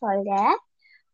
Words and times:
Folge. 0.00 0.36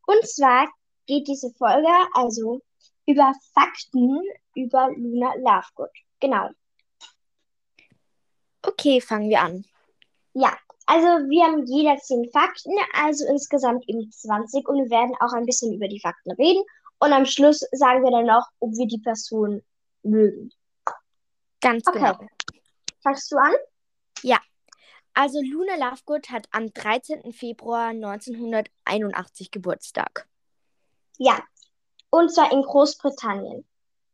Und 0.06 0.26
zwar 0.26 0.68
geht 1.06 1.28
diese 1.28 1.50
Folge 1.50 1.92
also 2.14 2.62
über 3.06 3.32
Fakten 3.54 4.20
über 4.54 4.88
Luna 4.96 5.34
Lovegood. 5.34 5.90
Genau. 6.20 6.48
Okay, 8.62 9.00
fangen 9.00 9.28
wir 9.28 9.40
an. 9.40 9.64
Ja, 10.32 10.56
also 10.86 11.06
wir 11.28 11.44
haben 11.44 11.66
jeder 11.66 11.96
zehn 11.98 12.30
Fakten, 12.30 12.72
also 12.94 13.26
insgesamt 13.26 13.88
eben 13.88 14.10
20 14.10 14.68
und 14.68 14.76
wir 14.76 14.90
werden 14.90 15.14
auch 15.20 15.32
ein 15.32 15.46
bisschen 15.46 15.74
über 15.74 15.88
die 15.88 16.00
Fakten 16.00 16.32
reden. 16.32 16.64
Und 16.98 17.12
am 17.12 17.26
Schluss 17.26 17.60
sagen 17.72 18.02
wir 18.02 18.10
dann 18.10 18.26
noch, 18.26 18.46
ob 18.60 18.72
wir 18.72 18.86
die 18.86 19.00
Person 19.00 19.62
mögen. 20.02 20.50
Ganz 21.60 21.86
Okay. 21.86 21.98
genau. 21.98 22.18
Fangst 23.02 23.30
du 23.30 23.36
an? 23.36 23.52
Ja. 24.22 24.38
Also 25.16 25.40
Luna 25.40 25.76
Lovegood 25.76 26.28
hat 26.28 26.46
am 26.50 26.72
13. 26.74 27.32
Februar 27.32 27.88
1981 27.88 29.50
Geburtstag. 29.50 30.28
Ja. 31.16 31.42
Und 32.10 32.30
zwar 32.32 32.52
in 32.52 32.60
Großbritannien 32.60 33.64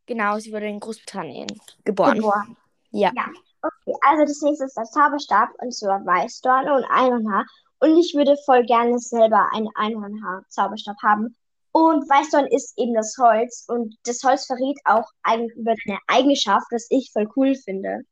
Genau, 0.07 0.38
sie 0.38 0.52
wurde 0.52 0.66
in 0.66 0.79
Großbritannien 0.79 1.48
geboren. 1.84 2.19
geboren. 2.19 2.57
Ja. 2.91 3.10
Ja. 3.16 3.27
Okay, 3.62 3.96
also 4.02 4.24
das 4.24 4.43
nächste 4.43 4.65
ist 4.66 4.77
der 4.77 4.84
Zauberstab 4.84 5.51
und 5.59 5.74
zwar 5.74 6.05
Weißdorne 6.07 6.73
und 6.73 6.84
Einhornhaar. 6.84 7.46
Und 7.80 7.96
ich 7.98 8.15
würde 8.15 8.37
voll 8.45 8.65
gerne 8.65 8.98
selber 9.01 9.48
einen 9.52 9.69
Einhornhaar-Zauberstab 9.74 10.96
haben. 11.02 11.37
Und 11.73 12.09
Weißdorn 12.09 12.46
ist 12.46 12.79
eben 12.79 12.95
das 12.95 13.16
Holz 13.19 13.65
und 13.66 13.96
das 14.05 14.23
Holz 14.23 14.46
verrät 14.46 14.79
auch 14.84 15.09
eigentlich 15.24 15.57
über 15.57 15.74
deine 15.84 15.98
Eigenschaft, 16.07 16.66
was 16.71 16.87
ich 16.91 17.10
voll 17.12 17.29
cool 17.34 17.57
finde. 17.57 18.05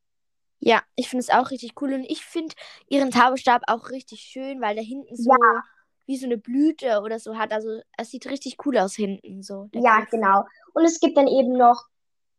Ja, 0.63 0.83
ich 0.95 1.09
finde 1.09 1.21
es 1.23 1.29
auch 1.31 1.49
richtig 1.49 1.73
cool 1.81 1.93
und 1.93 2.03
ich 2.03 2.23
finde 2.23 2.53
ihren 2.87 3.11
Zauberstab 3.11 3.63
auch 3.67 3.89
richtig 3.89 4.21
schön, 4.21 4.61
weil 4.61 4.75
der 4.75 4.83
hinten 4.83 5.15
so 5.15 5.31
Ja. 5.31 5.63
wie 6.05 6.17
so 6.17 6.27
eine 6.27 6.37
Blüte 6.37 7.01
oder 7.01 7.17
so 7.19 7.35
hat. 7.37 7.51
Also 7.51 7.81
es 7.97 8.11
sieht 8.11 8.27
richtig 8.29 8.57
cool 8.65 8.77
aus 8.77 8.93
hinten 8.95 9.41
so. 9.41 9.69
Ja, 9.73 9.99
Griff. 10.01 10.11
genau. 10.11 10.45
Und 10.73 10.85
es 10.85 10.99
gibt 10.99 11.17
dann 11.17 11.27
eben 11.27 11.53
noch 11.57 11.85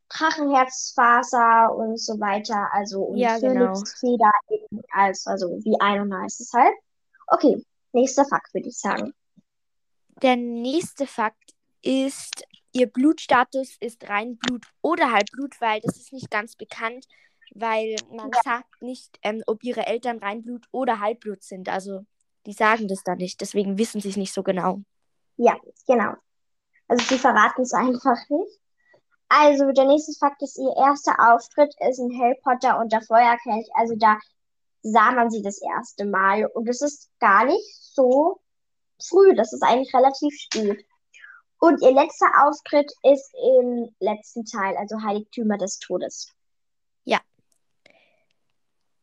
Drachenherzfaser 0.09 1.75
und 1.75 1.98
so 1.98 2.19
weiter, 2.20 2.69
also 2.73 3.03
und 3.03 3.19
Ja, 3.19 3.39
genau. 3.39 3.75
Phönixfeder 3.75 4.31
eben 4.51 4.83
als, 4.92 5.27
also 5.27 5.59
wie 5.64 5.79
Einhornhaar 5.81 6.27
ist 6.27 6.41
es 6.41 6.53
halt. 6.53 6.75
Okay, 7.29 7.64
nächster 7.92 8.25
Fakt 8.27 8.53
würde 8.55 8.69
ich 8.69 8.79
sagen. 8.79 9.14
Der 10.23 10.36
nächste 10.36 11.07
Fakt 11.07 11.55
ist, 11.83 12.45
ihr 12.73 12.86
Blutstatus 12.86 13.77
ist 13.81 14.09
Reinblut 14.09 14.67
oder 14.83 15.11
Halbblut, 15.12 15.61
weil 15.61 15.81
das 15.81 15.97
ist 15.97 16.12
nicht 16.12 16.31
ganz 16.31 16.57
bekannt, 16.57 17.07
weil 17.55 17.97
man 18.11 18.31
sagt 18.45 18.83
nicht, 18.83 19.19
ähm, 19.22 19.42
ob 19.47 19.62
ihre 19.62 19.86
Eltern 19.86 20.19
Reinblut 20.19 20.67
oder 20.70 21.00
Halbblut 21.00 21.42
sind. 21.42 21.69
Also 21.69 22.05
die 22.47 22.53
sagen 22.53 22.89
das 22.89 23.03
da 23.05 23.14
nicht, 23.14 23.41
deswegen 23.41 23.78
wissen 23.78 24.00
sie 24.00 24.11
es 24.11 24.17
nicht 24.17 24.33
so 24.33 24.42
genau. 24.42 24.81
Ja, 25.36 25.56
genau. 25.86 26.14
Also 26.89 27.05
sie 27.06 27.19
verraten 27.19 27.62
es 27.62 27.73
einfach 27.73 28.19
nicht. 28.28 28.61
Also 29.28 29.73
der 29.73 29.86
nächste 29.86 30.12
Fakt 30.19 30.42
ist, 30.42 30.58
ihr 30.58 30.75
erster 30.77 31.14
Auftritt 31.19 31.75
ist 31.89 31.98
in 31.98 32.20
Harry 32.20 32.36
Potter 32.42 32.78
und 32.78 32.92
der 32.92 33.00
Feuerkelch. 33.00 33.67
Also 33.75 33.95
da 33.97 34.19
sah 34.83 35.12
man 35.12 35.30
sie 35.30 35.42
das 35.42 35.61
erste 35.62 36.05
Mal 36.05 36.47
und 36.47 36.69
es 36.69 36.83
ist 36.83 37.08
gar 37.19 37.47
nicht 37.47 37.95
so 37.95 38.41
früh. 39.00 39.34
Das 39.34 39.53
ist 39.53 39.62
eigentlich 39.62 39.95
relativ 39.95 40.34
spät. 40.34 40.84
Und 41.61 41.80
ihr 41.80 41.92
letzter 41.92 42.27
Auftritt 42.45 42.92
ist 43.05 43.33
im 43.56 43.95
letzten 44.00 44.45
Teil, 44.45 44.77
also 44.77 45.00
Heiligtümer 45.00 45.56
des 45.56 45.78
Todes. 45.78 46.28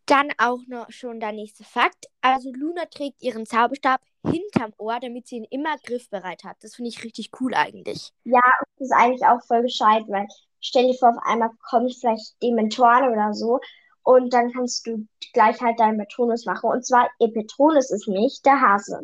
Dann 0.09 0.29
auch 0.39 0.61
noch 0.67 0.89
schon 0.91 1.19
der 1.19 1.31
nächste 1.33 1.63
Fakt. 1.63 2.07
Also 2.21 2.51
Luna 2.51 2.85
trägt 2.85 3.21
ihren 3.21 3.45
Zauberstab 3.45 4.01
hinterm 4.25 4.73
Ohr, 4.79 4.99
damit 4.99 5.27
sie 5.27 5.35
ihn 5.37 5.47
immer 5.51 5.77
griffbereit 5.85 6.43
hat. 6.43 6.57
Das 6.61 6.75
finde 6.75 6.89
ich 6.89 7.03
richtig 7.03 7.29
cool 7.39 7.53
eigentlich. 7.53 8.11
Ja, 8.23 8.41
das 8.77 8.87
ist 8.87 8.91
eigentlich 8.91 9.23
auch 9.23 9.39
voll 9.45 9.61
gescheit, 9.61 10.03
weil 10.07 10.27
stell 10.61 10.87
dir 10.87 10.95
vor, 10.97 11.09
auf 11.09 11.23
einmal 11.23 11.51
kommen 11.69 11.89
vielleicht 11.91 12.41
Dementoren 12.41 13.11
oder 13.11 13.33
so 13.35 13.59
und 14.01 14.33
dann 14.33 14.51
kannst 14.51 14.87
du 14.87 15.07
gleich 15.33 15.61
halt 15.61 15.79
deinen 15.79 15.99
Patronus 15.99 16.45
machen. 16.45 16.71
Und 16.71 16.85
zwar, 16.87 17.07
ihr 17.19 17.31
Patronus 17.31 17.91
ist 17.91 18.07
nicht 18.07 18.43
der 18.47 18.59
Hase. 18.59 19.01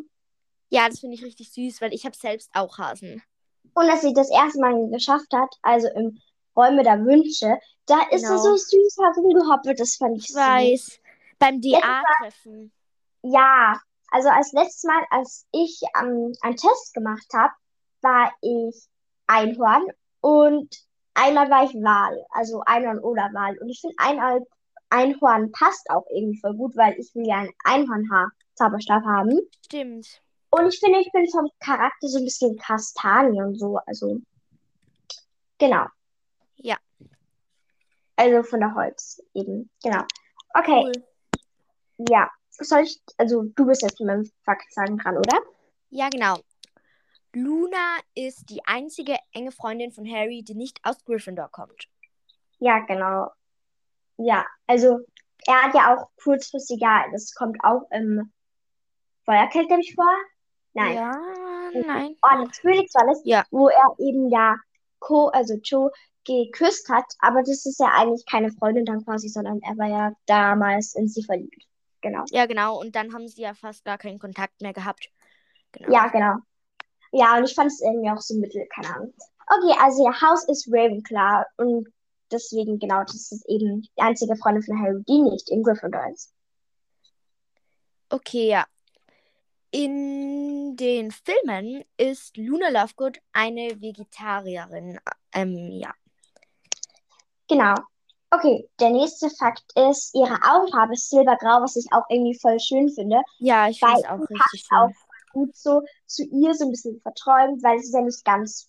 Ja, 0.70 0.88
das 0.88 0.98
finde 0.98 1.14
ich 1.14 1.24
richtig 1.24 1.52
süß, 1.52 1.80
weil 1.80 1.94
ich 1.94 2.04
habe 2.04 2.16
selbst 2.16 2.50
auch 2.52 2.78
Hasen. 2.78 3.22
Und 3.74 3.86
dass 3.86 4.00
sie 4.00 4.12
das 4.12 4.28
erste 4.30 4.58
Mal 4.60 4.88
geschafft 4.90 5.32
hat, 5.32 5.54
also 5.62 5.86
im 5.94 6.18
Räume 6.56 6.82
der 6.82 7.04
Wünsche, 7.04 7.58
da 7.86 8.00
ist 8.10 8.22
sie 8.22 8.26
Genau. 8.26 8.38
so 8.42 8.56
süß 8.56 8.96
herumgehoppelt. 8.98 9.78
Das 9.78 9.96
fand 9.96 10.16
ich 10.18 10.24
Ich 10.24 10.28
süß. 10.28 10.36
weiß. 10.36 10.98
Beim 11.38 11.60
DA-Treffen. 11.60 12.72
Ja, 13.22 13.80
also 14.10 14.28
als 14.28 14.52
letztes 14.52 14.84
Mal, 14.84 15.04
als 15.10 15.46
ich 15.52 15.80
ähm, 16.00 16.32
einen 16.42 16.56
Test 16.56 16.94
gemacht 16.94 17.26
habe, 17.34 17.52
war 18.02 18.32
ich 18.40 18.88
Einhorn 19.26 19.86
und 20.20 20.74
einmal 21.14 21.50
war 21.50 21.64
ich 21.64 21.74
Wal, 21.74 22.24
also 22.30 22.62
Einhorn 22.66 23.00
oder 23.00 23.28
Wal. 23.32 23.58
Und 23.58 23.68
ich 23.68 23.80
finde 23.80 23.96
Einhorn, 23.98 24.44
Einhorn 24.90 25.50
passt 25.52 25.90
auch 25.90 26.06
irgendwie 26.14 26.38
voll 26.38 26.54
gut, 26.54 26.76
weil 26.76 26.98
ich 26.98 27.14
will 27.14 27.26
ja 27.26 27.38
einen 27.38 27.52
Einhornhaar-Zauberstab 27.64 29.04
haben. 29.04 29.40
Stimmt. 29.64 30.22
Und 30.50 30.68
ich 30.68 30.78
finde, 30.78 31.00
ich 31.00 31.10
bin 31.12 31.28
vom 31.30 31.50
Charakter 31.58 32.08
so 32.08 32.18
ein 32.18 32.24
bisschen 32.24 32.56
Kastanie 32.56 33.42
und 33.42 33.58
so, 33.58 33.78
also 33.86 34.20
genau. 35.58 35.86
Ja. 36.56 36.76
Also 38.14 38.42
von 38.44 38.60
der 38.60 38.74
Holz 38.74 39.22
eben, 39.34 39.68
genau. 39.82 40.04
Okay, 40.54 40.84
Cool. 40.84 40.92
Ja. 41.98 42.30
Soll 42.50 42.84
ich, 42.84 43.00
also 43.18 43.42
du 43.42 43.66
bist 43.66 43.82
jetzt 43.82 44.00
mit 44.00 44.06
meinem 44.06 44.30
Fakt 44.44 44.72
sagen 44.72 44.96
dran, 44.96 45.18
oder? 45.18 45.38
Ja, 45.90 46.08
genau. 46.08 46.38
Luna 47.34 47.98
ist 48.14 48.48
die 48.48 48.62
einzige 48.64 49.18
enge 49.32 49.52
Freundin 49.52 49.92
von 49.92 50.10
Harry, 50.10 50.42
die 50.42 50.54
nicht 50.54 50.80
aus 50.82 51.04
Gryffindor 51.04 51.50
kommt. 51.50 51.86
Ja, 52.58 52.78
genau. 52.78 53.30
Ja, 54.16 54.46
also 54.66 55.00
er 55.46 55.64
hat 55.64 55.74
ja 55.74 55.94
auch 55.94 56.08
kurzfristig, 56.22 56.80
ja, 56.80 57.04
das 57.12 57.34
kommt 57.34 57.58
auch 57.62 57.82
im 57.90 58.32
Feuerkelch, 59.26 59.66
glaube 59.68 59.82
ich, 59.82 59.94
vor. 59.94 60.16
Nein. 60.72 60.94
Ja, 60.94 61.12
nein. 61.86 62.16
Oh, 62.22 62.46
Phoenix 62.62 62.94
war 62.94 63.06
das, 63.06 63.20
Ja. 63.24 63.44
wo 63.50 63.68
er 63.68 63.94
eben 63.98 64.30
ja 64.30 64.56
Co, 64.98 65.28
also 65.28 65.54
Joe, 65.62 65.90
geküsst 66.24 66.88
hat, 66.88 67.04
aber 67.20 67.40
das 67.40 67.66
ist 67.66 67.78
ja 67.78 67.88
eigentlich 67.94 68.24
keine 68.26 68.50
Freundin 68.50 68.84
dann 68.84 69.04
quasi, 69.04 69.28
sondern 69.28 69.60
er 69.62 69.76
war 69.76 69.88
ja 69.88 70.12
damals 70.26 70.94
in 70.94 71.06
sie 71.06 71.22
verliebt. 71.22 71.66
Genau. 72.00 72.24
Ja, 72.30 72.46
genau. 72.46 72.80
Und 72.80 72.94
dann 72.94 73.12
haben 73.12 73.28
sie 73.28 73.42
ja 73.42 73.54
fast 73.54 73.84
gar 73.84 73.98
keinen 73.98 74.18
Kontakt 74.18 74.60
mehr 74.60 74.72
gehabt. 74.72 75.10
Genau. 75.72 75.92
Ja, 75.92 76.08
genau. 76.08 76.36
Ja, 77.12 77.36
und 77.36 77.44
ich 77.44 77.54
fand 77.54 77.70
es 77.70 77.80
irgendwie 77.80 78.10
auch 78.10 78.20
so 78.20 78.34
mittel, 78.34 78.66
keine 78.74 78.94
Ahnung. 78.94 79.14
Okay, 79.46 79.78
also 79.80 80.04
ihr 80.04 80.20
Haus 80.20 80.46
ist 80.48 80.68
Ravenclaw 80.70 81.44
und 81.56 81.88
deswegen, 82.30 82.78
genau, 82.78 83.02
das 83.02 83.30
ist 83.32 83.44
eben 83.48 83.82
die 83.82 84.02
einzige 84.02 84.36
Freundin 84.36 84.62
von 84.62 84.80
Harry, 84.80 85.02
die 85.06 85.22
nicht 85.22 85.50
in 85.50 85.62
Gryffindor 85.62 86.10
ist. 86.12 86.32
Okay, 88.08 88.48
ja. 88.48 88.66
In 89.70 90.76
den 90.76 91.10
Filmen 91.10 91.84
ist 91.96 92.36
Luna 92.36 92.68
Lovegood 92.70 93.18
eine 93.32 93.80
Vegetarierin. 93.80 94.98
Ähm, 95.32 95.70
ja. 95.72 95.92
Genau. 97.48 97.74
Okay, 98.30 98.68
der 98.80 98.90
nächste 98.90 99.30
Fakt 99.30 99.64
ist, 99.88 100.14
ihre 100.14 100.38
Augenfarbe 100.42 100.94
ist 100.94 101.10
silbergrau, 101.10 101.62
was 101.62 101.76
ich 101.76 101.86
auch 101.92 102.04
irgendwie 102.08 102.38
voll 102.38 102.58
schön 102.58 102.88
finde. 102.90 103.22
Ja, 103.38 103.68
ich 103.68 103.78
finde 103.78 104.00
es 104.00 104.04
auch 104.04 104.18
sie 104.18 104.34
richtig 104.34 104.66
auch 104.70 104.88
schön. 104.88 104.96
Gut 105.32 105.56
so 105.56 105.82
zu 106.06 106.24
ihr, 106.24 106.54
so 106.54 106.64
ein 106.64 106.70
bisschen 106.70 107.00
verträumt, 107.00 107.62
weil 107.62 107.76
es 107.76 107.86
ist 107.86 107.94
ja 107.94 108.00
nicht 108.00 108.24
ganz 108.24 108.68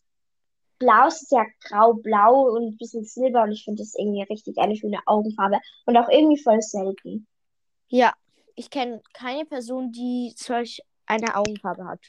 blau, 0.79 1.07
es 1.07 1.21
ist 1.21 1.31
ja 1.31 1.45
grau-blau 1.63 2.49
und 2.49 2.67
ein 2.67 2.77
bisschen 2.77 3.03
silber 3.05 3.43
und 3.43 3.51
ich 3.51 3.63
finde 3.63 3.81
das 3.81 3.95
irgendwie 3.97 4.23
richtig 4.23 4.57
eine 4.57 4.75
schöne 4.75 4.99
Augenfarbe 5.05 5.59
und 5.85 5.97
auch 5.97 6.09
irgendwie 6.09 6.41
voll 6.41 6.61
selten. 6.61 7.25
Ja, 7.87 8.13
ich 8.55 8.69
kenne 8.69 9.01
keine 9.13 9.45
Person, 9.45 9.91
die 9.91 10.33
solch 10.35 10.81
eine 11.05 11.35
Augenfarbe 11.35 11.85
hat. 11.85 12.01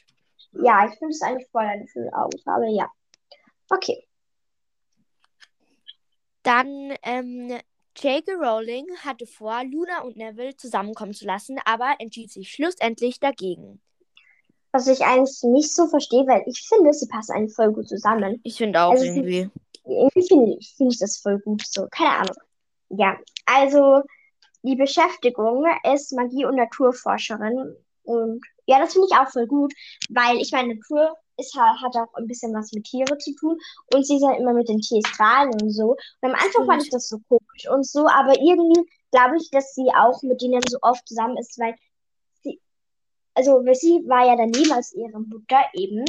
Ja, 0.51 0.85
ich 0.85 0.97
finde 0.99 1.13
es 1.13 1.21
eigentlich 1.21 1.49
voll 1.51 1.63
eine 1.63 1.87
schöne 1.87 2.11
Augenfarbe, 2.13 2.67
ja. 2.69 2.89
Okay. 3.69 4.08
Dann, 6.43 6.93
ähm, 7.03 7.49
J.K. 8.01 8.33
Rowling 8.35 8.85
hatte 9.03 9.25
vor, 9.25 9.63
Luna 9.63 10.01
und 10.03 10.15
Neville 10.15 10.55
zusammenkommen 10.55 11.13
zu 11.13 11.25
lassen, 11.25 11.57
aber 11.65 11.95
entschied 11.99 12.31
sich 12.31 12.51
schlussendlich 12.51 13.19
dagegen. 13.19 13.81
Was 14.71 14.87
ich 14.87 15.01
eigentlich 15.01 15.41
nicht 15.43 15.75
so 15.75 15.87
verstehe, 15.87 16.25
weil 16.27 16.43
ich 16.45 16.65
finde, 16.67 16.93
sie 16.93 17.07
passen 17.07 17.33
eigentlich 17.33 17.55
voll 17.55 17.73
gut 17.73 17.89
zusammen. 17.89 18.39
Ich 18.43 18.55
finde 18.57 18.81
auch 18.81 18.91
Also 18.91 19.03
irgendwie. 19.03 19.49
Irgendwie 19.85 20.27
finde 20.27 20.57
ich, 20.59 20.73
finde 20.77 20.93
ich 20.93 20.99
das 20.99 21.17
voll 21.17 21.39
gut 21.39 21.63
so. 21.65 21.87
Keine 21.89 22.17
Ahnung. 22.19 22.35
Ja, 22.89 23.17
also 23.45 24.03
die 24.61 24.75
Beschäftigung 24.75 25.65
ist 25.93 26.13
Magie- 26.13 26.45
und 26.45 26.55
Naturforscherin. 26.55 27.75
Und 28.03 28.41
ja, 28.65 28.79
das 28.79 28.93
finde 28.93 29.07
ich 29.11 29.17
auch 29.17 29.29
voll 29.29 29.47
gut, 29.47 29.73
weil 30.09 30.37
ich 30.37 30.51
meine, 30.51 30.75
Natur 30.75 31.15
ist, 31.39 31.55
ha- 31.55 31.81
hat 31.81 31.95
auch 31.95 32.13
ein 32.15 32.27
bisschen 32.27 32.53
was 32.53 32.71
mit 32.73 32.85
Tiere 32.85 33.17
zu 33.17 33.33
tun. 33.35 33.57
Und 33.93 34.05
sie 34.05 34.15
ist 34.17 34.23
ja 34.23 34.33
immer 34.35 34.53
mit 34.53 34.69
den 34.69 34.79
Tierstrahlen 34.79 35.53
und 35.61 35.71
so. 35.71 35.91
Und 36.21 36.29
am 36.29 36.33
Anfang 36.33 36.65
fand 36.65 36.83
ich 36.83 36.89
das 36.89 37.07
so 37.07 37.19
komisch 37.27 37.69
und 37.69 37.85
so, 37.85 38.07
aber 38.07 38.33
irgendwie 38.39 38.89
glaube 39.11 39.37
ich, 39.37 39.49
dass 39.51 39.73
sie 39.73 39.89
auch 39.95 40.21
mit 40.23 40.41
denen 40.41 40.61
so 40.69 40.77
oft 40.81 41.07
zusammen 41.07 41.37
ist, 41.37 41.57
weil 41.59 41.75
sie, 42.43 42.59
also 43.33 43.61
sie 43.73 44.03
war 44.07 44.25
ja 44.27 44.35
daneben, 44.35 44.71
als 44.71 44.93
ihre 44.93 45.19
Mutter 45.19 45.61
eben 45.73 46.05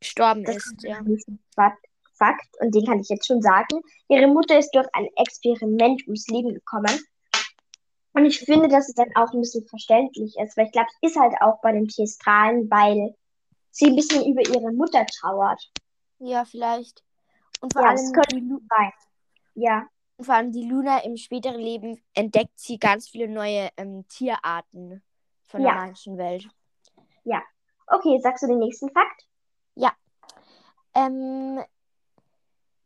Gestorben 0.00 0.42
Das 0.44 0.56
ist, 0.56 0.82
ja. 0.82 0.96
ein 0.96 1.38
Fakt, 1.54 1.86
Fakt, 2.14 2.48
und 2.60 2.74
den 2.74 2.84
kann 2.84 2.98
ich 2.98 3.08
jetzt 3.08 3.26
schon 3.26 3.40
sagen. 3.40 3.80
Ihre 4.08 4.26
Mutter 4.26 4.58
ist 4.58 4.72
durch 4.72 4.88
ein 4.94 5.06
Experiment 5.16 6.02
ums 6.06 6.26
Leben 6.26 6.54
gekommen. 6.54 7.00
Und 8.12 8.26
ich 8.26 8.40
finde, 8.40 8.68
dass 8.68 8.88
es 8.88 8.94
dann 8.94 9.14
auch 9.14 9.32
ein 9.32 9.40
bisschen 9.40 9.64
verständlich 9.66 10.34
ist, 10.38 10.56
weil 10.56 10.66
ich 10.66 10.72
glaube, 10.72 10.88
es 11.00 11.10
ist 11.10 11.18
halt 11.18 11.34
auch 11.40 11.60
bei 11.62 11.72
den 11.72 11.88
Thestralen, 11.88 12.68
weil 12.70 13.14
sie 13.72 13.86
ein 13.86 13.96
bisschen 13.96 14.24
über 14.24 14.42
ihre 14.42 14.72
Mutter 14.72 15.04
trauert. 15.06 15.60
Ja, 16.18 16.44
vielleicht. 16.44 17.02
Und 17.60 17.72
vor 17.72 17.82
Ja, 17.82 17.88
allem 17.88 17.96
das 17.96 18.12
könnte 18.12 18.34
die 18.36 18.48
Lu 18.48 18.60
sein. 18.68 18.92
Ja, 19.54 19.86
Und 20.16 20.24
vor 20.24 20.34
allem 20.34 20.52
die 20.52 20.68
Luna 20.68 20.98
im 21.04 21.16
späteren 21.16 21.60
Leben 21.60 22.02
entdeckt 22.14 22.56
sie 22.58 22.78
ganz 22.78 23.08
viele 23.08 23.28
neue 23.28 23.68
ähm, 23.76 24.06
Tierarten 24.08 25.02
von 25.44 25.62
der 25.62 25.72
Ja. 25.72 25.74
magischen 25.74 26.16
Welt. 26.16 26.48
okay, 27.88 28.18
sagst 28.22 28.42
du 28.42 28.46
den 28.46 28.58
nächsten 28.58 28.88
Fakt? 28.90 29.26
Ähm, 30.94 31.62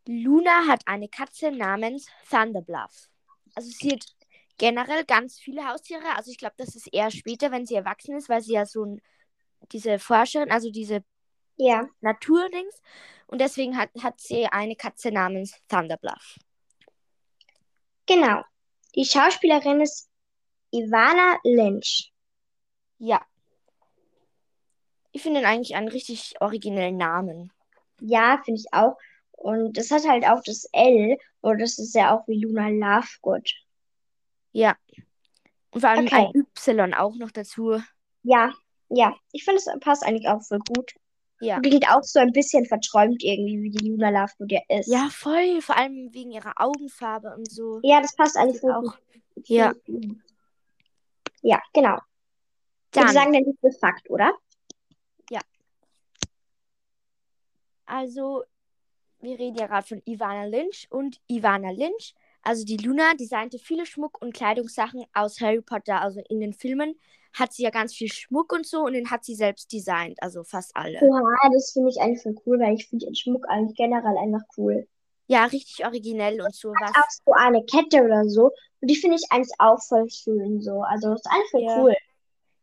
Luna 0.07 0.67
hat 0.69 0.83
eine 0.87 1.09
Katze 1.09 1.51
namens 1.51 2.07
Thunderbluff. 2.31 3.09
Also 3.55 3.71
sie 3.71 3.93
hat 3.93 4.05
generell 4.59 5.05
ganz 5.05 5.39
viele 5.39 5.67
Haustiere. 5.69 6.15
Also 6.17 6.31
ich 6.31 6.39
glaube, 6.39 6.55
das 6.57 6.77
ist 6.77 6.93
eher 6.93 7.11
später, 7.11 7.51
wenn 7.51 7.67
sie 7.67 7.75
erwachsen 7.75 8.17
ist, 8.17 8.29
weil 8.29 8.43
sie 8.43 8.53
ja 8.53 8.65
so 8.65 8.85
ein, 8.85 9.03
diese 9.73 9.99
Forscherin, 9.99 10.51
also 10.51 10.71
diese 10.71 11.05
Ja, 11.57 11.89
Naturdings. 12.01 12.81
Und 13.27 13.41
deswegen 13.41 13.77
hat, 13.77 13.91
hat 14.03 14.21
sie 14.21 14.47
eine 14.47 14.77
Katze 14.77 15.11
namens 15.11 15.55
Thunderbluff. 15.69 16.37
genau. 18.07 18.43
Die 18.95 19.05
Schauspielerin 19.05 19.83
ist 19.83 20.09
Ivana 20.71 21.39
Lynch. 21.45 22.13
Ja. 22.99 23.21
Ich 25.13 25.23
finde 25.23 25.41
ihn 25.41 25.47
eigentlich 25.47 25.75
einen 25.77 25.89
richtig 25.89 26.35
originellen 26.41 26.97
Namen. 26.97 27.53
Ja, 28.01 28.41
finde 28.45 28.61
ich 28.61 28.73
auch. 28.73 28.97
Und 29.33 29.77
das 29.77 29.91
hat 29.91 30.07
halt 30.09 30.25
auch 30.25 30.43
das 30.43 30.67
L, 30.73 31.19
und 31.43 31.59
das 31.61 31.79
ist 31.79 31.95
ja 31.95 32.15
auch 32.17 32.27
wie 32.27 32.41
Luna 32.43 32.69
Lovegood. 32.69 33.51
Ja. 34.53 34.77
Und 35.71 35.81
vor 35.83 35.91
allem 35.91 36.07
Okay. 36.07 36.31
ein 36.35 36.47
Y 36.57 36.95
auch 36.95 37.17
noch 37.17 37.31
dazu. 37.31 37.83
Ja, 38.23 38.53
ja. 38.89 39.15
Ich 39.33 39.45
finde, 39.45 39.59
es 39.59 39.81
passt 39.81 40.05
eigentlich 40.05 40.29
auch 40.29 40.43
voll 40.43 40.61
gut. 40.75 40.93
Ja. 41.41 41.61
Klingt 41.61 41.89
auch 41.91 42.03
so 42.03 42.19
ein 42.19 42.33
bisschen 42.33 42.65
verträumt 42.65 43.23
irgendwie, 43.23 43.63
wie 43.63 43.71
die 43.71 43.89
Luna 43.89 44.09
Lovegood 44.09 44.53
ja 44.53 44.61
ist. 44.69 44.89
Ja, 44.89 45.09
voll. 45.11 45.61
Vor 45.61 45.77
allem 45.77 46.13
wegen 46.15 46.33
ihrer 46.33 46.55
Augenfarbe 46.57 47.35
und 47.37 47.51
so. 47.51 47.81
Ja, 47.83 48.01
das 48.01 48.17
passt 48.17 48.37
eigentlich 48.37 48.61
voll 48.61 48.73
auch. 48.73 48.83
gut. 48.83 49.49
Ja. 49.49 49.75
Ja, 51.43 51.61
genau. 51.75 51.99
Ich 52.91 52.97
würde 52.97 53.07
Dann, 53.07 53.15
sagen, 53.15 53.33
dann 53.35 53.45
ist 53.45 53.59
das 53.63 53.79
Fakt, 53.79 54.09
oder? 54.09 54.33
also, 57.87 58.43
wir 59.21 59.39
reden 59.39 59.57
ja 59.57 59.67
gerade 59.67 59.87
von 59.87 60.03
Ivana 60.05 60.45
Lynch 60.45 60.89
und 60.91 61.21
Ivana 61.29 61.71
Lynch. 61.71 62.15
Also 62.43 62.65
die 62.65 62.77
Luna 62.77 63.15
designte 63.15 63.59
viele 63.59 63.87
Schmuck- 63.87 64.21
und 64.21 64.35
Kleidungssachen 64.35 65.05
aus 65.15 65.41
Harry 65.41 65.63
Potter. 65.63 66.01
Also 66.01 66.21
in 66.29 66.41
den 66.41 66.53
Filmen 66.53 66.99
hat 67.39 67.53
sie 67.53 67.63
ja 67.65 67.71
ganz 67.71 67.95
viel 67.95 68.11
Schmuck 68.11 68.53
und 68.53 68.67
so 68.67 68.81
und 68.85 68.95
den 68.95 69.11
hat 69.11 69.25
sie 69.25 69.35
selbst 69.35 69.71
designt. 69.73 70.21
Also 70.23 70.43
fast 70.43 70.75
alle. 70.75 70.99
Oha, 71.03 71.51
das 71.53 71.73
finde 71.73 71.91
ich 71.91 72.01
eigentlich 72.01 72.23
voll 72.23 72.35
cool, 72.47 72.59
weil 72.61 72.75
ich 72.75 72.89
finde 72.89 73.07
den 73.07 73.15
Schmuck 73.15 73.47
eigentlich 73.49 73.77
generell 73.77 74.17
einfach 74.17 74.43
cool. 74.57 74.87
Ja, 75.29 75.45
richtig 75.45 75.85
originell 75.85 76.41
und 76.41 76.55
so 76.55 76.71
was. 76.71 76.91
Auch 76.91 77.11
so 77.27 77.33
eine 77.33 77.63
Kette 77.65 78.03
oder 78.05 78.25
so. 78.29 78.53
Und 78.81 78.89
die 78.91 78.97
finde 78.97 79.17
ich 79.17 79.25
eigentlich 79.31 79.53
auch 79.59 79.81
voll 79.83 80.09
schön 80.09 80.61
so. 80.63 80.83
Also, 80.83 81.11
das 81.11 81.21
ist 81.21 81.27
eigentlich 81.31 81.51
voll 81.51 81.63
Ja. 81.63 81.83
cool. 81.83 81.95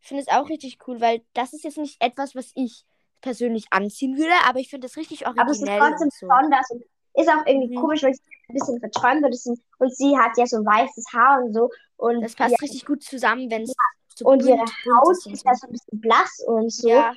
Ich 0.00 0.08
finde 0.08 0.22
es 0.22 0.28
auch 0.28 0.48
richtig 0.48 0.78
cool, 0.86 1.00
weil 1.00 1.22
das 1.34 1.52
ist 1.52 1.64
jetzt 1.64 1.78
nicht 1.78 2.02
etwas, 2.02 2.34
was 2.34 2.50
ich 2.54 2.84
persönlich 3.20 3.66
anziehen 3.70 4.18
würde, 4.18 4.34
aber 4.46 4.58
ich 4.58 4.68
finde 4.68 4.86
es 4.86 4.96
richtig 4.96 5.26
Aber 5.26 5.42
es 5.50 5.58
ist 5.58 5.62
originell 5.62 5.80
trotzdem 5.90 6.06
und 6.08 6.12
so. 6.12 6.26
besonders 6.26 6.70
und 6.70 6.84
ist 7.14 7.28
auch 7.28 7.46
irgendwie 7.46 7.76
Mhm. 7.76 7.80
komisch, 7.80 8.02
weil 8.02 8.10
es 8.10 8.20
ein 8.48 8.54
bisschen 8.54 8.80
verträumt 8.80 9.22
wird. 9.22 9.34
Und 9.78 9.96
sie 9.96 10.16
hat 10.18 10.32
ja 10.36 10.46
so 10.46 10.58
weißes 10.58 11.04
Haar 11.14 11.42
und 11.44 11.54
so. 11.54 11.70
Und, 11.96 12.20
Das 12.22 12.34
passt 12.34 12.52
ja, 12.52 12.56
richtig 12.60 12.84
gut 12.84 13.02
zusammen, 13.02 13.50
wenn 13.50 13.62
es 13.62 13.72
so 14.14 14.24
und 14.26 14.38
bunt, 14.38 14.50
ihre 14.50 14.60
Haut 14.60 15.16
ist 15.26 15.44
ja 15.44 15.54
so 15.54 15.66
ein 15.66 15.72
bisschen 15.72 16.00
blass 16.00 16.42
und 16.46 16.72
so. 16.72 16.88
Ja, 16.88 17.12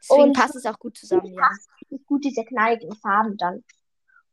deswegen 0.00 0.28
Und- 0.28 0.36
passt 0.36 0.54
es 0.56 0.64
auch 0.66 0.78
gut 0.78 0.96
zusammen, 0.96 1.34
ja. 1.34 1.48
Gut 2.06 2.24
diese 2.24 2.44
knalligen 2.44 2.94
Farben 2.96 3.36
dann. 3.36 3.62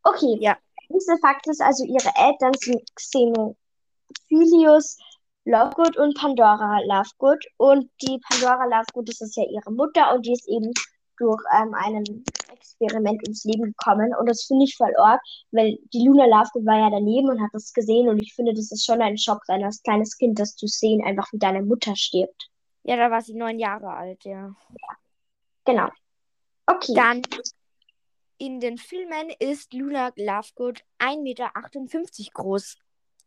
Okay. 0.04 0.38
Ja. 0.40 0.58
Der 0.90 0.96
nächste 0.96 1.18
Fakt 1.18 1.48
ist 1.48 1.62
also, 1.62 1.84
ihre 1.84 2.10
Eltern 2.16 2.54
sind 2.60 2.82
Xenophilius 2.96 4.98
Lovegood 5.46 5.98
und 5.98 6.18
Pandora 6.18 6.80
Lovegood. 6.82 7.44
Und 7.58 7.90
die 8.02 8.20
Pandora 8.30 8.66
Lovegood, 8.66 9.10
das 9.10 9.22
ist 9.22 9.36
ja 9.36 9.44
ihre 9.44 9.72
Mutter 9.72 10.14
und 10.14 10.26
die 10.26 10.34
ist 10.34 10.48
eben 10.48 10.72
durch 11.20 11.42
ähm, 11.56 11.74
ein 11.74 12.24
Experiment 12.52 13.28
ins 13.28 13.44
Leben 13.44 13.64
gekommen. 13.66 14.14
Und 14.20 14.28
das 14.30 14.46
finde 14.46 14.66
ich 14.66 14.76
voll 14.76 14.94
arg, 14.98 15.22
weil 15.52 15.78
die 15.94 16.06
Luna 16.06 16.26
Lovegood 16.26 16.66
war 16.66 16.80
ja 16.80 16.90
daneben 16.90 17.30
und 17.30 17.42
hat 17.42 17.52
das 17.54 17.74
gesehen. 17.74 18.10
Und 18.10 18.22
ich 18.22 18.34
finde, 18.34 18.54
das 18.54 18.72
ist 18.72 18.86
schon 18.86 19.02
ein 19.02 19.18
Schock 19.18 19.46
sein, 19.46 19.64
als 19.64 19.82
kleines 19.84 20.18
Kind, 20.18 20.40
das 20.40 20.56
zu 20.56 20.68
sehen, 20.68 21.04
einfach 21.04 21.28
wie 21.32 21.40
deine 21.40 21.62
Mutter 21.62 21.96
stirbt. 21.96 22.50
Ja, 22.84 22.96
da 22.96 23.12
war 23.12 23.22
sie 23.22 23.34
neun 23.34 23.60
Jahre 23.60 23.90
alt, 23.94 24.24
ja. 24.24 24.56
Genau. 25.66 25.90
Okay. 26.66 26.94
Dann 26.96 27.22
in 28.38 28.60
den 28.60 28.78
Filmen 28.78 29.30
ist 29.40 29.74
Luna 29.74 30.12
Lovegood 30.16 30.82
1,58 31.00 31.22
Meter 31.22 31.52
groß. 32.34 32.78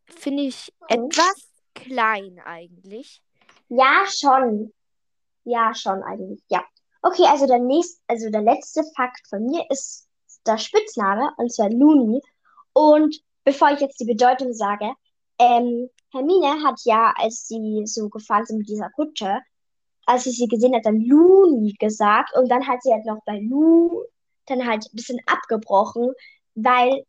Finde 0.06 0.44
ich 0.44 0.72
Mhm. 0.90 1.06
etwas 1.06 1.48
klein 1.74 2.40
eigentlich. 2.44 3.22
Ja, 3.68 4.04
schon. 4.06 4.72
Ja, 5.44 5.74
schon 5.74 6.02
eigentlich. 6.02 6.42
Ja. 6.48 6.64
Okay, 7.02 7.25
also 7.28 7.46
der 7.46 7.58
nächste, 7.58 8.00
also 8.06 8.31
der 8.31 8.43
letzte 8.43 8.82
Fakt 8.96 9.26
von 9.28 9.44
mir 9.44 9.64
ist 9.70 10.08
der 10.46 10.58
Spitzname, 10.58 11.32
und 11.37 11.52
zwar 11.52 11.70
Looney. 11.70 12.20
Und 12.72 13.16
bevor 13.44 13.70
ich 13.72 13.81
jetzt 13.81 14.00
die 14.00 14.06
Bedeutung 14.06 14.52
sage, 14.54 14.93
ähm, 15.38 15.90
Hermine 16.12 16.62
hat 16.64 16.81
ja, 16.84 17.12
als 17.16 17.46
sie 17.49 17.82
so 17.87 18.08
gefahren 18.08 18.44
sind 18.44 18.58
mit 18.58 18.69
dieser 18.69 18.90
Kutsche, 18.90 19.40
als 20.06 20.25
sie 20.25 20.31
sie 20.31 20.46
gesehen 20.46 20.75
hat, 20.75 20.87
dann 20.87 21.00
Looney 21.00 21.75
gesagt. 21.78 22.37
Und 22.37 22.49
dann 22.49 22.66
hat 22.66 22.82
sie 22.82 22.93
halt 22.93 23.06
noch 23.06 23.20
bei 23.25 23.38
Lu 23.38 24.05
dann 24.46 24.66
halt 24.66 24.84
ein 24.84 24.96
bisschen 24.96 25.20
abgebrochen, 25.26 26.12
weil 26.55 27.05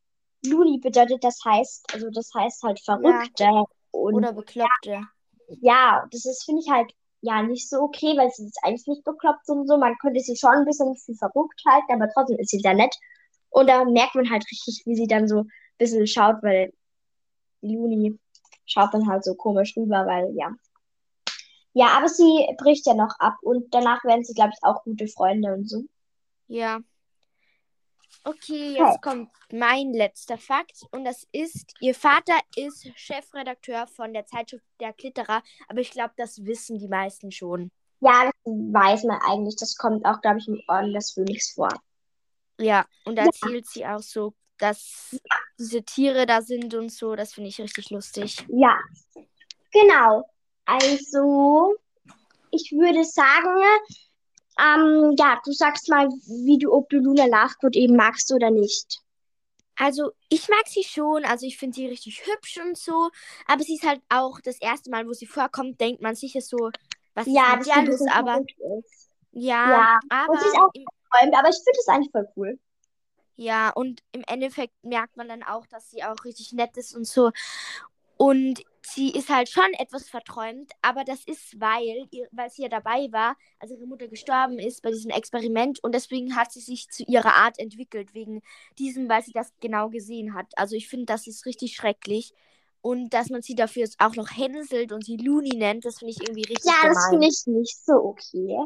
Looney 0.45 0.79
bedeutet, 0.79 1.23
das 1.23 1.39
heißt, 1.43 1.93
also 1.93 2.09
das 2.11 2.31
heißt 2.33 2.63
halt 2.63 2.79
Verrückte. 2.79 3.63
Und 3.91 4.15
Oder 4.15 4.33
Bekloppte. 4.33 5.01
ja, 5.61 6.05
das 6.11 6.25
ist, 6.25 6.43
finde 6.45 6.61
ich 6.61 6.71
halt, 6.71 6.91
ja, 7.23 7.41
nicht 7.41 7.69
so 7.69 7.79
okay, 7.79 8.17
weil 8.17 8.29
sie 8.31 8.45
ist 8.45 8.59
eigentlich 8.63 8.85
nicht 8.85 9.03
bekloppt 9.05 9.47
und 9.47 9.65
so. 9.65 9.77
Man 9.77 9.95
könnte 10.01 10.19
sie 10.19 10.35
schon 10.35 10.51
ein 10.51 10.65
bisschen 10.65 10.93
für 10.97 11.15
verrückt 11.15 11.61
halten, 11.65 11.93
aber 11.93 12.09
trotzdem 12.13 12.37
ist 12.37 12.49
sie 12.49 12.59
sehr 12.59 12.73
nett. 12.73 12.93
Und 13.49 13.67
da 13.69 13.85
merkt 13.85 14.15
man 14.15 14.29
halt 14.29 14.43
richtig, 14.51 14.83
wie 14.85 14.95
sie 14.95 15.07
dann 15.07 15.27
so 15.29 15.39
ein 15.39 15.51
bisschen 15.77 16.05
schaut, 16.05 16.43
weil 16.43 16.73
Luni 17.61 18.19
schaut 18.65 18.93
dann 18.93 19.07
halt 19.07 19.23
so 19.23 19.35
komisch 19.35 19.73
rüber, 19.77 20.05
weil, 20.05 20.35
ja. 20.35 20.51
Ja, 21.71 21.97
aber 21.97 22.09
sie 22.09 22.45
bricht 22.57 22.85
ja 22.85 22.93
noch 22.93 23.15
ab 23.19 23.35
und 23.41 23.73
danach 23.73 24.03
werden 24.03 24.25
sie, 24.25 24.33
glaube 24.33 24.51
ich, 24.53 24.59
auch 24.61 24.83
gute 24.83 25.07
Freunde 25.07 25.53
und 25.53 25.69
so. 25.69 25.83
Ja. 26.47 26.81
Okay, 28.23 28.77
jetzt 28.77 29.01
kommt 29.01 29.29
mein 29.51 29.93
letzter 29.93 30.37
Fakt 30.37 30.83
und 30.91 31.03
das 31.03 31.27
ist, 31.31 31.73
ihr 31.81 31.93
Vater 31.93 32.37
ist 32.55 32.87
Chefredakteur 32.95 33.85
von 33.87 34.13
der 34.13 34.25
Zeitschrift 34.25 34.65
Der 34.79 34.93
Klitterer, 34.93 35.43
aber 35.67 35.81
ich 35.81 35.91
glaube, 35.91 36.13
das 36.17 36.45
wissen 36.45 36.79
die 36.79 36.87
meisten 36.87 37.31
schon. 37.31 37.69
Ja, 37.99 38.25
das 38.25 38.33
weiß 38.45 39.03
man 39.05 39.19
eigentlich. 39.21 39.55
Das 39.57 39.77
kommt 39.77 40.05
auch, 40.05 40.21
glaube 40.21 40.39
ich, 40.39 40.47
im 40.47 40.61
Orden 40.67 40.93
des 40.93 41.11
Phönix 41.11 41.53
vor. 41.53 41.69
Ja, 42.59 42.85
und 43.05 43.17
da 43.17 43.25
erzählt 43.25 43.65
sie 43.67 43.85
auch 43.85 44.01
so, 44.01 44.33
dass 44.57 45.17
diese 45.59 45.83
Tiere 45.83 46.25
da 46.25 46.41
sind 46.41 46.73
und 46.73 46.91
so, 46.91 47.15
das 47.15 47.33
finde 47.33 47.49
ich 47.49 47.59
richtig 47.59 47.89
lustig. 47.89 48.45
Ja, 48.49 48.77
genau. 49.71 50.29
Also, 50.65 51.75
ich 52.51 52.71
würde 52.71 53.03
sagen, 53.03 53.61
ähm, 54.59 55.15
ja, 55.17 55.39
du 55.45 55.51
sagst 55.51 55.89
mal, 55.89 56.07
wie 56.09 56.57
du, 56.57 56.71
ob 56.73 56.89
du 56.89 56.97
Luna 56.99 57.25
Lovegood 57.25 57.75
eben 57.75 57.95
magst 57.95 58.31
oder 58.33 58.51
nicht. 58.51 59.01
Also, 59.75 60.11
ich 60.29 60.47
mag 60.49 60.67
sie 60.67 60.83
schon, 60.83 61.25
also 61.25 61.45
ich 61.47 61.57
finde 61.57 61.75
sie 61.75 61.87
richtig 61.87 62.25
hübsch 62.27 62.59
und 62.59 62.77
so, 62.77 63.09
aber 63.47 63.63
sie 63.63 63.75
ist 63.75 63.83
halt 63.87 64.01
auch 64.09 64.39
das 64.41 64.59
erste 64.61 64.89
Mal, 64.91 65.07
wo 65.07 65.13
sie 65.13 65.25
vorkommt, 65.25 65.81
denkt 65.81 66.01
man 66.01 66.15
sicher 66.15 66.41
so, 66.41 66.71
was 67.15 67.33
ist 67.33 67.35
Ja, 67.35 67.43
mit 67.47 67.63
sie 67.63 67.71
ein 67.71 67.85
los, 67.85 67.97
bisschen 67.97 68.07
aber 68.07 68.41
ist. 68.79 69.09
ja, 69.31 69.87
Ja, 69.87 69.99
aber 70.09 70.27
und 70.27 70.39
sie 70.41 70.47
ist 70.47 70.55
auch 70.57 70.73
im, 70.73 70.89
verträumt, 71.11 71.35
aber 71.37 71.49
ich 71.49 71.55
finde 71.55 71.79
es 71.79 71.87
eigentlich 71.87 72.11
voll 72.11 72.27
cool. 72.37 72.59
ja, 73.35 73.69
und 73.71 74.03
im 74.11 74.23
Endeffekt 74.27 74.73
merkt 74.83 75.17
man 75.17 75.27
dann 75.27 75.43
auch, 75.43 75.65
dass 75.67 75.89
sie 75.89 76.03
auch 76.03 76.23
richtig 76.23 76.53
nett 76.53 76.77
ist 76.77 76.95
und 76.95 77.05
so. 77.07 77.31
Und 78.17 78.63
sie 78.85 79.11
ist 79.11 79.29
halt 79.29 79.49
schon 79.49 79.71
etwas 79.77 80.09
verträumt, 80.09 80.71
aber 80.81 81.03
das 81.03 81.23
ist, 81.25 81.59
weil, 81.59 82.07
ihr, 82.11 82.27
weil 82.31 82.49
sie 82.49 82.63
ja 82.63 82.69
dabei 82.69 83.07
war, 83.11 83.35
als 83.59 83.71
ihre 83.71 83.85
Mutter 83.85 84.07
gestorben 84.07 84.59
ist 84.59 84.81
bei 84.81 84.91
diesem 84.91 85.11
Experiment 85.11 85.83
und 85.83 85.93
deswegen 85.95 86.35
hat 86.35 86.51
sie 86.51 86.59
sich 86.59 86.89
zu 86.89 87.03
ihrer 87.03 87.33
Art 87.35 87.59
entwickelt, 87.59 88.13
wegen 88.13 88.41
diesem, 88.77 89.07
weil 89.09 89.23
sie 89.23 89.31
das 89.31 89.53
genau 89.61 89.89
gesehen 89.89 90.33
hat. 90.33 90.47
Also 90.57 90.75
ich 90.75 90.87
finde, 90.89 91.05
das 91.05 91.27
ist 91.27 91.45
richtig 91.45 91.75
schrecklich. 91.75 92.33
Und 92.81 93.11
dass 93.13 93.29
man 93.29 93.41
sie 93.41 93.55
dafür 93.55 93.83
jetzt 93.83 93.99
auch 93.99 94.15
noch 94.17 94.29
hänselt 94.35 94.91
und 94.91 95.05
sie 95.05 95.15
Luni 95.15 95.55
nennt, 95.55 95.85
das 95.85 95.99
finde 95.99 96.11
ich 96.11 96.21
irgendwie 96.21 96.43
richtig 96.43 96.65
Ja, 96.65 96.89
das 96.89 96.97
gemein. 96.97 97.09
finde 97.11 97.27
ich 97.27 97.47
nicht 97.47 97.85
so 97.85 97.93
okay. 97.93 98.57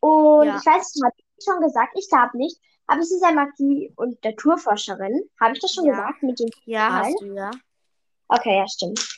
Und 0.00 0.46
Ja. 0.46 0.56
ich 0.58 0.66
weiß 0.66 0.94
nicht, 0.96 1.04
habe 1.04 1.14
ich 1.38 1.44
schon 1.44 1.60
gesagt? 1.62 1.92
Ich 1.96 2.08
glaube 2.08 2.36
nicht. 2.36 2.60
Aber 2.88 3.02
sie 3.02 3.14
ist 3.14 3.22
ja 3.22 3.32
Magie- 3.32 3.92
und 3.96 4.22
Naturforscherin. 4.24 5.28
Habe 5.40 5.54
ich 5.54 5.60
das 5.60 5.72
schon 5.72 5.86
Ja. 5.86 5.92
gesagt 5.96 6.22
mit 6.24 6.40
dem 6.40 6.48
Ja, 6.64 6.88
Kristall? 6.88 7.04
hast 7.04 7.20
du, 7.20 7.34
ja. 7.34 7.50
Okay, 8.28 8.56
ja, 8.58 8.66
stimmt. 8.68 9.16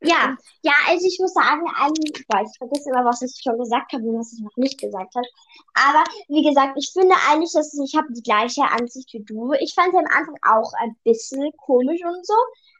Ja, 0.00 0.36
ja, 0.62 0.72
also 0.86 1.06
ich 1.06 1.18
muss 1.20 1.34
sagen, 1.34 1.66
eigentlich, 1.76 2.24
boah, 2.28 2.40
ich 2.42 2.56
vergesse 2.56 2.88
immer, 2.90 3.04
was 3.04 3.20
ich 3.22 3.34
schon 3.42 3.58
gesagt 3.58 3.92
habe 3.92 4.04
und 4.04 4.18
was 4.20 4.32
ich 4.32 4.40
noch 4.40 4.56
nicht 4.56 4.80
gesagt 4.80 5.14
habe. 5.14 5.26
Aber 5.74 6.04
wie 6.28 6.44
gesagt, 6.44 6.74
ich 6.76 6.90
finde 6.92 7.16
eigentlich, 7.28 7.52
dass 7.52 7.74
ich 7.74 7.96
habe 7.96 8.06
die 8.12 8.22
gleiche 8.22 8.62
Ansicht 8.62 9.12
wie 9.12 9.24
du. 9.24 9.54
Ich 9.58 9.74
fand 9.74 9.90
sie 9.90 9.98
am 9.98 10.06
Anfang 10.06 10.36
auch 10.42 10.72
ein 10.80 10.96
bisschen 11.02 11.50
komisch 11.56 12.00
und 12.04 12.24
so, 12.24 12.34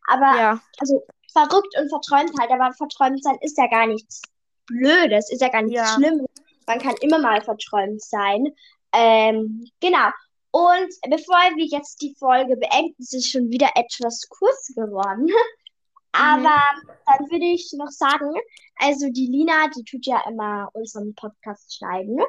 aber 0.07 0.39
Ja, 0.39 0.61
also 0.79 1.03
verrückt 1.33 1.75
und 1.79 1.89
verträumt 1.89 2.33
halt, 2.39 2.51
aber 2.53 2.73
verträumt 2.73 3.23
sein 3.23 3.39
ist 3.41 3.59
ja 3.59 3.67
gar 3.67 3.87
nichts 3.87 4.23
Blödes, 4.67 5.31
ist 5.33 5.41
ja 5.41 5.49
gar 5.49 5.63
nichts 5.63 5.81
Ja. 5.81 5.87
Schlimmes. 5.95 6.27
Man 6.67 6.79
kann 6.79 6.95
immer 7.01 7.19
mal 7.19 7.43
verträumt 7.43 8.03
sein. 8.03 8.55
Ähm, 8.93 9.67
genau. 9.81 10.09
Und 10.51 10.89
bevor 11.11 11.37
wir 11.57 11.67
jetzt 11.67 12.01
die 12.01 12.15
Folge 12.19 12.57
beenden, 12.57 12.95
ist 12.99 13.15
es 13.15 13.27
schon 13.27 13.51
wieder 13.51 13.71
etwas 13.75 14.29
kurz 14.29 14.69
geworden. 14.69 15.27
Aber 16.13 16.61
dann 17.07 17.31
würde 17.31 17.45
ich 17.45 17.73
noch 17.77 17.91
sagen, 17.91 18.33
also 18.77 19.09
die 19.11 19.27
Lina, 19.27 19.69
die 19.77 19.85
tut 19.85 20.07
ja 20.07 20.23
immer 20.29 20.69
unseren 20.73 21.15
Podcast 21.15 21.77
schneiden. 21.77 22.21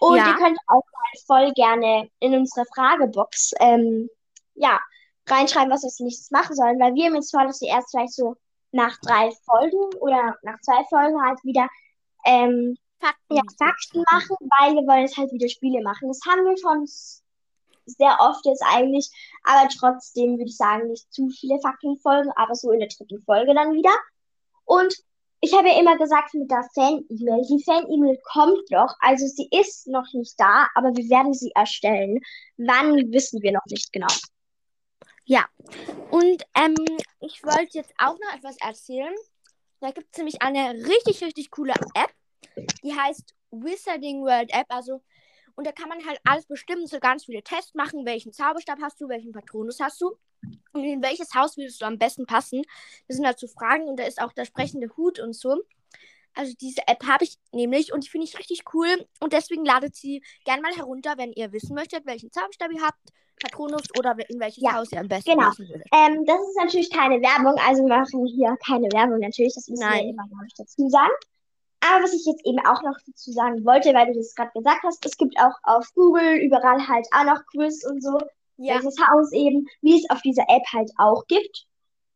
Und 0.00 0.16
Ja. 0.16 0.28
ihr 0.28 0.34
könnt 0.34 0.58
auch 0.66 0.82
mal 0.84 1.20
voll 1.26 1.52
gerne 1.54 2.10
in 2.20 2.34
unsere 2.34 2.66
Fragebox 2.74 3.52
ähm, 3.60 4.08
ja, 4.54 4.78
reinschreiben, 5.28 5.70
was 5.70 5.82
wir 5.82 5.88
als 5.88 6.00
nächstes 6.00 6.30
machen 6.30 6.54
sollen, 6.54 6.78
weil 6.78 6.94
wir 6.94 7.06
haben 7.06 7.14
jetzt 7.14 7.30
vor, 7.30 7.44
dass 7.44 7.60
wir 7.60 7.68
erst 7.68 7.90
vielleicht 7.90 8.12
so 8.14 8.36
nach 8.72 8.98
drei 9.00 9.30
Folgen 9.44 9.94
oder 10.00 10.36
nach 10.42 10.60
zwei 10.60 10.84
Folgen 10.84 11.20
halt 11.22 11.42
wieder 11.44 11.68
ähm, 12.24 12.76
Fakten. 13.00 13.36
ja, 13.36 13.42
Fakten 13.58 14.04
machen, 14.10 14.36
weil 14.58 14.74
wir 14.74 14.86
wollen 14.86 15.02
jetzt 15.02 15.16
halt 15.16 15.32
wieder 15.32 15.48
Spiele 15.48 15.82
machen. 15.82 16.08
Das 16.08 16.20
haben 16.26 16.44
wir 16.44 16.56
schon 16.58 16.86
sehr 17.86 18.16
oft 18.20 18.44
jetzt 18.44 18.62
eigentlich, 18.66 19.10
aber 19.44 19.68
trotzdem 19.68 20.32
würde 20.32 20.50
ich 20.50 20.56
sagen, 20.56 20.88
nicht 20.88 21.12
zu 21.12 21.28
viele 21.28 21.58
Faktenfolgen, 21.60 22.32
aber 22.36 22.54
so 22.54 22.70
in 22.70 22.80
der 22.80 22.88
dritten 22.88 23.22
Folge 23.22 23.54
dann 23.54 23.72
wieder. 23.72 23.94
Und 24.64 24.94
ich 25.40 25.52
habe 25.54 25.68
ja 25.68 25.78
immer 25.78 25.96
gesagt 25.96 26.34
mit 26.34 26.50
der 26.50 26.68
Fan-E-Mail, 26.74 27.42
die 27.48 27.62
Fan-E-Mail 27.64 28.18
kommt 28.24 28.70
noch, 28.70 28.94
also 29.00 29.26
sie 29.26 29.48
ist 29.50 29.86
noch 29.86 30.12
nicht 30.12 30.34
da, 30.38 30.66
aber 30.74 30.88
wir 30.96 31.08
werden 31.08 31.34
sie 31.34 31.52
erstellen. 31.54 32.20
Wann 32.56 33.12
wissen 33.12 33.42
wir 33.42 33.52
noch 33.52 33.66
nicht 33.66 33.92
genau. 33.92 34.08
Ja, 35.24 35.44
und 36.10 36.44
ähm, 36.54 36.76
ich 37.20 37.42
wollte 37.42 37.78
jetzt 37.78 37.92
auch 37.98 38.16
noch 38.18 38.34
etwas 38.34 38.56
erzählen. 38.60 39.14
Da 39.80 39.90
gibt 39.90 40.08
es 40.12 40.18
nämlich 40.18 40.40
eine 40.40 40.72
richtig, 40.86 41.22
richtig 41.22 41.50
coole 41.50 41.74
App. 41.94 42.12
Die 42.82 42.94
heißt 42.94 43.34
Wizarding 43.50 44.22
World 44.22 44.52
App. 44.52 44.66
Also, 44.68 45.02
und 45.56 45.66
da 45.66 45.72
kann 45.72 45.88
man 45.88 46.06
halt 46.06 46.20
alles 46.24 46.46
bestimmen, 46.46 46.86
so 46.86 47.00
ganz 47.00 47.24
viele 47.24 47.42
Tests 47.42 47.74
machen. 47.74 48.06
Welchen 48.06 48.32
Zauberstab 48.32 48.78
hast 48.82 49.00
du, 49.00 49.08
welchen 49.08 49.32
Patronus 49.32 49.80
hast 49.80 50.00
du 50.00 50.16
und 50.72 50.84
in 50.84 51.02
welches 51.02 51.34
Haus 51.34 51.56
würdest 51.56 51.80
du 51.80 51.86
am 51.86 51.98
besten 51.98 52.26
passen. 52.26 52.62
Das 53.08 53.16
sind 53.16 53.26
halt 53.26 53.38
so 53.38 53.48
Fragen 53.48 53.88
und 53.88 53.98
da 53.98 54.04
ist 54.04 54.20
auch 54.20 54.32
der 54.32 54.44
sprechende 54.44 54.94
Hut 54.96 55.18
und 55.18 55.34
so. 55.34 55.62
Also 56.34 56.52
diese 56.60 56.82
App 56.86 57.02
habe 57.06 57.24
ich 57.24 57.38
nämlich 57.52 57.94
und 57.94 58.04
die 58.04 58.10
finde 58.10 58.26
ich 58.26 58.38
richtig 58.38 58.64
cool 58.74 58.88
und 59.20 59.32
deswegen 59.32 59.64
ladet 59.64 59.96
sie 59.96 60.22
gerne 60.44 60.60
mal 60.60 60.74
herunter, 60.76 61.14
wenn 61.16 61.32
ihr 61.32 61.50
wissen 61.52 61.74
möchtet, 61.74 62.04
welchen 62.04 62.30
Zauberstab 62.30 62.70
ihr 62.72 62.82
habt, 62.82 63.00
Patronus 63.42 63.84
oder 63.98 64.14
in 64.28 64.38
welches 64.38 64.62
Ja, 64.62 64.74
Haus 64.74 64.92
ihr 64.92 65.00
am 65.00 65.08
besten 65.08 65.30
genau. 65.30 65.48
passen 65.48 65.66
würdet. 65.66 65.86
Ähm, 65.92 66.26
das 66.26 66.38
ist 66.38 66.56
natürlich 66.58 66.90
keine 66.90 67.22
Werbung, 67.22 67.58
also 67.66 67.82
wir 67.82 67.96
machen 67.96 68.26
hier 68.26 68.54
keine 68.66 68.88
Werbung 68.92 69.20
natürlich, 69.20 69.54
das 69.54 69.66
müssen 69.68 69.80
wir 69.80 69.88
Nein. 69.88 70.08
immer, 70.10 70.28
glaube 70.28 70.44
ich, 70.46 70.54
dazu 70.54 70.86
sagen. 70.90 71.12
Aber 71.86 72.04
was 72.04 72.12
ich 72.12 72.24
jetzt 72.26 72.44
eben 72.44 72.58
auch 72.60 72.82
noch 72.82 72.96
dazu 73.06 73.32
sagen 73.32 73.64
wollte, 73.64 73.94
weil 73.94 74.06
du 74.06 74.14
das 74.14 74.34
gerade 74.34 74.50
gesagt 74.54 74.82
hast, 74.82 75.04
es 75.06 75.16
gibt 75.16 75.38
auch 75.38 75.54
auf 75.62 75.86
Google 75.94 76.36
überall 76.38 76.86
halt 76.86 77.06
auch 77.12 77.24
noch 77.24 77.44
Quiz 77.46 77.84
und 77.84 78.02
so, 78.02 78.18
Ja, 78.56 78.74
welches 78.74 78.96
Haus 79.06 79.32
eben, 79.32 79.66
wie 79.82 79.98
es 79.98 80.10
auf 80.10 80.20
dieser 80.22 80.44
App 80.48 80.64
halt 80.72 80.90
auch 80.98 81.26
gibt. 81.26 81.66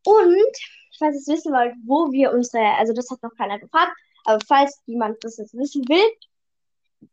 Und 0.05 0.57
falls 0.99 1.15
ihr 1.15 1.21
es 1.21 1.29
wissen 1.29 1.53
wollt, 1.53 1.75
wo 1.87 2.11
wir 2.11 2.33
unsere, 2.33 2.65
also 2.77 2.93
das 2.93 3.11
hat 3.11 3.23
noch 3.23 3.35
keiner 3.37 3.59
gefragt, 3.59 3.93
aber 4.25 4.41
falls 4.47 4.81
jemand 4.87 5.23
das 5.23 5.39
jetzt 5.39 5.55
wissen 5.55 5.83
will, 5.89 6.11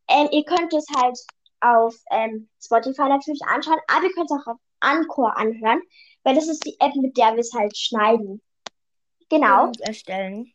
ähm, 0.08 0.30
ihr 0.32 0.44
könnt 0.44 0.74
es 0.74 0.86
halt 0.96 1.18
auf 1.60 1.96
ähm, 2.12 2.50
Spotify 2.64 3.10
natürlich 3.10 3.42
anschauen, 3.48 3.80
aber 3.88 4.06
ihr 4.06 4.14
könnt 4.14 4.32
es 4.32 4.38
auch 4.38 4.54
auf 4.54 4.60
Anchor 4.80 5.36
anhören, 5.38 5.82
weil 6.24 6.36
das 6.36 6.48
ist 6.48 6.66
die 6.66 6.78
App, 6.80 6.96
mit 6.96 7.18
der 7.18 7.34
wir 7.34 7.40
es 7.40 7.54
halt 7.54 7.76
schneiden. 7.78 8.42
Genau, 9.30 9.66
und 9.66 9.82
erstellen. 9.82 10.54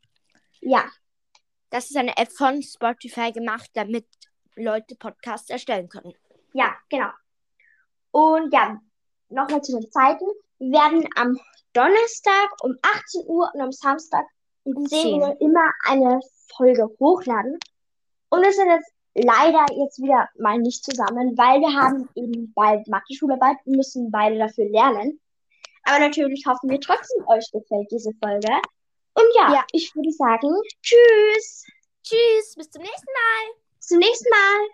ja, 0.61 0.85
Das 1.73 1.89
ist 1.89 1.97
eine 1.97 2.15
App 2.19 2.31
von 2.31 2.63
Spotify 2.63 3.33
gemacht, 3.33 3.71
damit 3.73 4.07
Leute 4.57 4.95
Podcasts 4.95 5.49
erstellen 5.49 5.89
können. 5.89 6.13
ja, 6.53 6.77
genau. 6.91 7.09
Und 8.11 8.53
ja, 8.53 8.79
nochmal 9.31 9.63
zu 9.63 9.73
den 9.81 9.91
Zeiten. 9.91 10.27
Wir 10.59 10.73
werden 10.73 11.09
am 11.17 11.41
Donnerstag 11.73 12.51
um 12.63 12.77
18 12.83 13.23
Uhr 13.27 13.51
und 13.55 13.61
am 13.63 13.73
Samstag 13.73 14.27
um 14.65 14.77
Um 14.77 14.87
10 14.87 15.01
10. 15.01 15.23
Uhr 15.23 15.41
immer 15.41 15.73
eine 15.89 16.21
Folge 16.55 16.91
hochladen. 17.01 17.59
Und 18.29 18.43
wir 18.43 18.53
sind 18.53 18.69
jetzt 18.69 18.93
leider 19.15 19.65
jetzt 19.75 19.99
wieder 19.99 20.29
mal 20.39 20.59
nicht 20.59 20.85
zusammen, 20.85 21.39
weil 21.39 21.63
wir 21.63 21.73
haben 21.73 22.07
eben 22.15 22.53
bald 22.53 22.87
Mathe-Schularbeit 22.87 23.57
und 23.65 23.77
müssen 23.77 24.11
beide 24.11 24.37
dafür 24.37 24.69
lernen. 24.69 25.19
Aber 25.85 26.01
natürlich 26.01 26.45
hoffen 26.47 26.69
wir 26.69 26.81
trotzdem, 26.81 27.27
euch 27.29 27.51
gefällt 27.51 27.91
diese 27.91 28.13
Folge. 28.23 28.61
Und 29.15 29.27
ja, 29.35 29.53
Ja. 29.53 29.65
ich 29.73 29.95
würde 29.95 30.11
sagen, 30.13 30.49
tschüss, 30.83 31.65
Tschüss, 32.03 32.55
bis 32.57 32.71
zum 32.71 32.83
nächsten 32.83 33.13
Mal. 33.13 33.55
zum 33.81 33.99
nächsten 33.99 34.29
Mal. 34.31 34.69